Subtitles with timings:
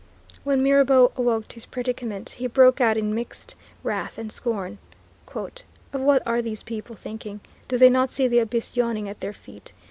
[0.43, 3.53] When Mirabeau awoke to his predicament, he broke out in mixed
[3.83, 4.79] wrath and scorn:
[5.35, 5.53] "Of
[5.93, 7.39] what are these people thinking?
[7.67, 9.73] Do they not see the abyss yawning at their feet?